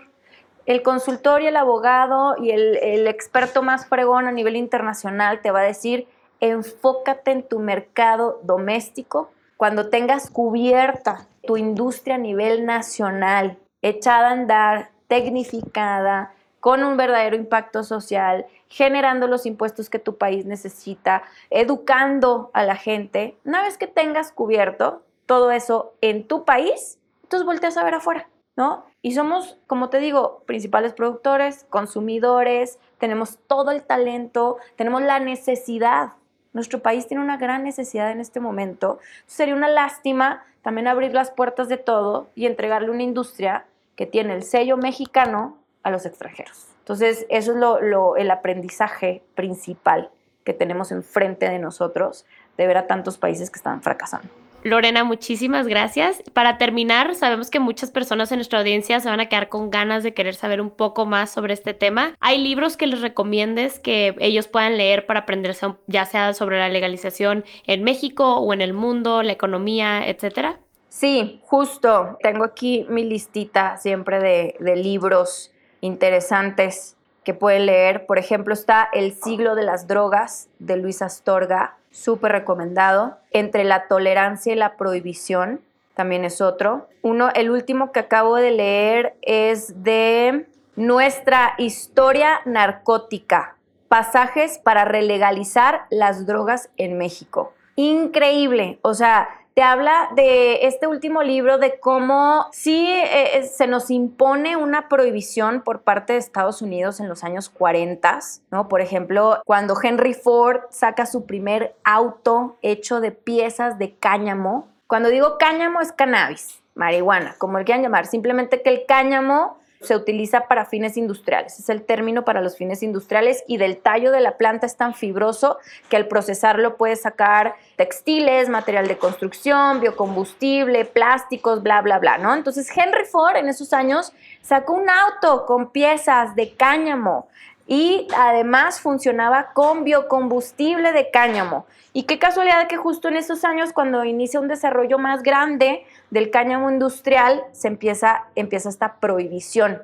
[0.65, 5.51] El consultor y el abogado y el, el experto más fregón a nivel internacional te
[5.51, 6.07] va a decir,
[6.49, 14.31] enfócate en tu mercado doméstico cuando tengas cubierta tu industria a nivel nacional, echada a
[14.31, 22.51] andar, tecnificada, con un verdadero impacto social, generando los impuestos que tu país necesita, educando
[22.53, 23.37] a la gente.
[23.43, 28.29] Una vez que tengas cubierto todo eso en tu país, entonces volteas a ver afuera,
[28.55, 28.85] ¿no?
[29.01, 36.13] Y somos, como te digo, principales productores, consumidores, tenemos todo el talento, tenemos la necesidad.
[36.53, 38.99] Nuestro país tiene una gran necesidad en este momento.
[39.25, 44.33] Sería una lástima también abrir las puertas de todo y entregarle una industria que tiene
[44.33, 46.67] el sello mexicano a los extranjeros.
[46.79, 50.09] Entonces, eso es el aprendizaje principal
[50.43, 52.25] que tenemos enfrente de nosotros
[52.57, 54.42] de ver a tantos países que están fracasando.
[54.63, 56.23] Lorena, muchísimas gracias.
[56.33, 60.03] Para terminar, sabemos que muchas personas en nuestra audiencia se van a quedar con ganas
[60.03, 62.15] de querer saber un poco más sobre este tema.
[62.21, 66.69] ¿Hay libros que les recomiendes que ellos puedan leer para aprenderse ya sea sobre la
[66.69, 70.59] legalización en México o en el mundo, la economía, etcétera?
[70.87, 72.17] Sí, justo.
[72.21, 75.51] Tengo aquí mi listita siempre de, libros
[75.81, 78.05] interesantes que pueden leer.
[78.05, 83.17] Por ejemplo, está El siglo de las drogas de Luis Astorga, súper recomendado.
[83.31, 85.61] Entre la tolerancia y la prohibición,
[85.95, 86.87] también es otro.
[87.01, 93.57] Uno, el último que acabo de leer es de Nuestra historia narcótica,
[93.89, 97.53] pasajes para relegalizar las drogas en México.
[97.75, 103.67] Increíble, o sea, te habla de este último libro de cómo sí eh, eh, se
[103.67, 108.19] nos impone una prohibición por parte de Estados Unidos en los años 40,
[108.51, 108.67] ¿no?
[108.67, 114.67] Por ejemplo, cuando Henry Ford saca su primer auto hecho de piezas de cáñamo.
[114.87, 119.95] Cuando digo cáñamo es cannabis, marihuana, como el quieran llamar, simplemente que el cáñamo se
[119.95, 121.59] utiliza para fines industriales.
[121.59, 124.93] Es el término para los fines industriales y del tallo de la planta es tan
[124.93, 125.57] fibroso
[125.89, 132.33] que al procesarlo puede sacar textiles, material de construcción, biocombustible, plásticos, bla, bla, bla, ¿no?
[132.33, 137.27] Entonces Henry Ford en esos años sacó un auto con piezas de cáñamo
[137.65, 141.65] y además funcionaba con biocombustible de cáñamo.
[141.93, 146.31] Y qué casualidad que justo en esos años, cuando inicia un desarrollo más grande del
[146.31, 149.83] cáñamo industrial, se empieza, empieza esta prohibición,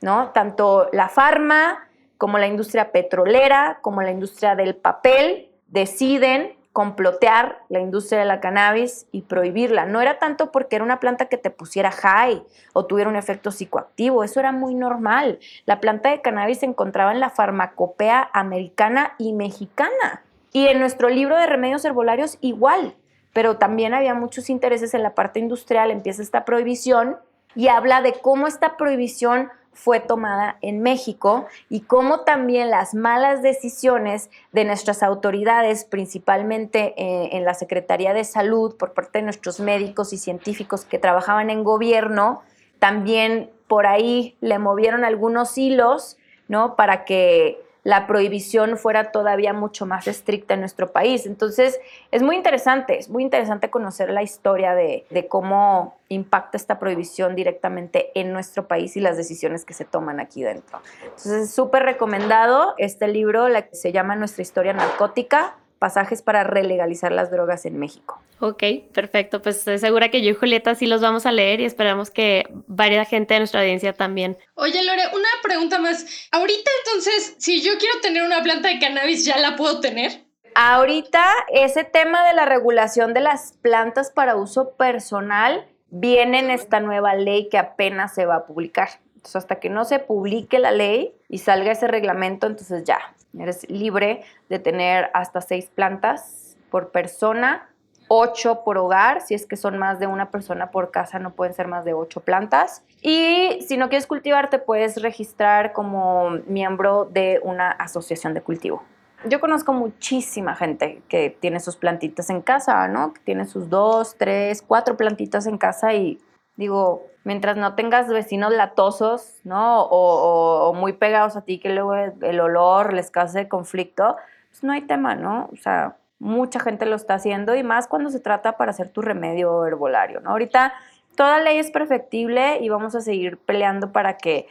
[0.00, 0.30] ¿no?
[0.30, 7.80] Tanto la farma como la industria petrolera, como la industria del papel, deciden complotear la
[7.80, 9.86] industria de la cannabis y prohibirla.
[9.86, 12.42] No era tanto porque era una planta que te pusiera high
[12.74, 15.38] o tuviera un efecto psicoactivo, eso era muy normal.
[15.64, 20.22] La planta de cannabis se encontraba en la farmacopea americana y mexicana.
[20.52, 22.94] Y en nuestro libro de remedios herbolarios igual,
[23.32, 27.16] pero también había muchos intereses en la parte industrial, empieza esta prohibición
[27.54, 33.42] y habla de cómo esta prohibición fue tomada en México y cómo también las malas
[33.42, 39.60] decisiones de nuestras autoridades, principalmente eh, en la Secretaría de Salud, por parte de nuestros
[39.60, 42.42] médicos y científicos que trabajaban en gobierno,
[42.78, 46.16] también por ahí le movieron algunos hilos,
[46.48, 46.74] ¿no?
[46.74, 51.24] Para que la prohibición fuera todavía mucho más estricta en nuestro país.
[51.24, 51.78] Entonces,
[52.10, 58.10] es muy interesante, es muy interesante conocer la historia de, cómo impacta esta prohibición directamente
[58.16, 60.80] en nuestro país y las decisiones que se toman aquí dentro.
[61.04, 66.44] Entonces, es súper recomendado este libro, la que se llama Nuestra historia narcótica pasajes para
[66.44, 68.20] relegalizar las drogas en México.
[68.40, 68.62] Ok,
[68.92, 69.40] perfecto.
[69.40, 72.44] Pues estoy segura que yo y Julieta sí los vamos a leer y esperamos que
[72.66, 74.36] varias gente de nuestra audiencia también.
[74.54, 76.28] Oye, Lore, una pregunta más.
[76.32, 80.26] Ahorita entonces, si yo quiero tener una planta de cannabis, ¿ya la puedo tener?
[80.54, 86.80] Ahorita ese tema de la regulación de las plantas para uso personal viene en esta
[86.80, 88.88] nueva ley que apenas se va a publicar.
[89.26, 92.98] Entonces, hasta que no se publique la ley y salga ese reglamento, entonces ya,
[93.38, 97.68] Eres libre de tener hasta seis plantas por persona,
[98.08, 99.20] ocho por hogar.
[99.20, 101.92] Si es que son más de una persona por casa, no pueden ser más de
[101.92, 102.82] ocho plantas.
[103.02, 108.82] Y si no quieres cultivar, te puedes registrar como miembro de una asociación de cultivo.
[109.24, 113.12] Yo conozco muchísima gente que tiene sus plantitas en casa, ¿no?
[113.12, 116.20] Que tiene sus dos, tres, cuatro plantitas en casa y
[116.56, 119.82] digo, mientras no tengas vecinos latosos, ¿no?
[119.82, 124.16] O, muy pegados a ti que luego el olor les cause conflicto,
[124.50, 125.48] pues no hay tema, ¿no?
[125.52, 129.02] O sea, mucha gente lo está haciendo y más cuando se trata para hacer tu
[129.02, 130.30] remedio herbolario, ¿no?
[130.30, 130.72] Ahorita
[131.14, 134.48] toda ley es perfectible y vamos a seguir peleando para que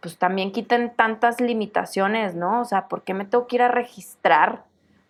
[0.00, 2.60] pues también quiten tantas limitaciones, ¿no?
[2.60, 4.64] O sea, ¿por qué me tengo que ir a registrar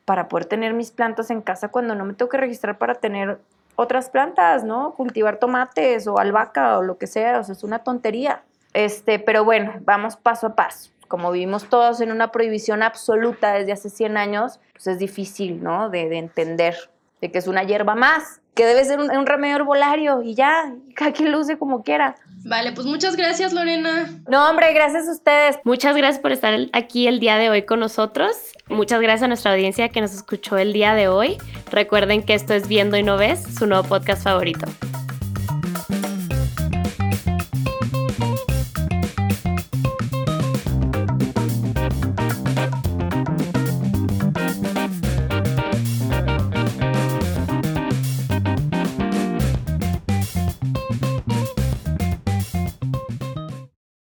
[0.04, 3.38] para poder tener mis plantas en casa cuando no me tengo que registrar para tener
[3.76, 4.94] otras plantas, ¿no?
[4.94, 8.42] Cultivar tomates o albahaca o lo que sea, o sea, es una tontería.
[8.72, 10.90] Este, pero bueno, vamos paso a paso.
[11.08, 15.90] Como vivimos todos en una prohibición absoluta desde hace 100 años, pues es difícil, ¿no?
[15.90, 16.74] De, de entender
[17.22, 21.12] de que es una hierba más, que debe ser un, remedio herbolario y ya, cada
[21.12, 22.16] quien lo use como quiera.
[22.44, 24.10] Vale, pues muchas gracias, Lorena.
[24.28, 25.58] No, hombre, gracias a ustedes.
[25.64, 28.36] Muchas gracias por estar aquí el día de hoy con nosotros.
[28.68, 31.38] Muchas gracias a nuestra audiencia que nos escuchó el día de hoy.
[31.70, 34.66] Recuerden que esto es Viendo y No Ves, su nuevo podcast favorito.